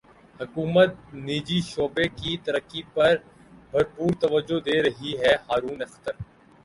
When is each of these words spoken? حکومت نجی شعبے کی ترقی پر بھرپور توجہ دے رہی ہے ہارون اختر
حکومت 0.39 0.91
نجی 1.25 1.59
شعبے 1.63 2.05
کی 2.17 2.31
ترقی 2.45 2.81
پر 2.93 3.13
بھرپور 3.73 4.11
توجہ 4.21 4.59
دے 4.65 4.81
رہی 4.83 5.11
ہے 5.21 5.33
ہارون 5.45 5.81
اختر 5.81 6.13